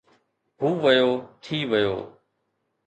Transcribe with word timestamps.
هو 0.61 0.69
ويو، 0.83 1.09
ٿي 1.43 1.57
ويو 1.71 1.95